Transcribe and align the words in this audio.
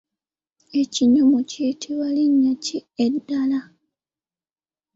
Ekinyomo 0.81 1.37
kiyitibwa 1.49 2.07
linnya 2.15 2.53
ki 2.63 2.77
eddala? 3.05 3.59